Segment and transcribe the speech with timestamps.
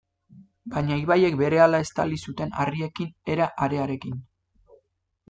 [0.75, 4.17] Baina ibaiek berehala estali zuten harriekin era harearekin.